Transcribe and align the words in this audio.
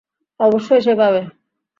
অবশ্যই 0.39 0.81
সে 0.81 0.93
পাবে। 0.95 1.21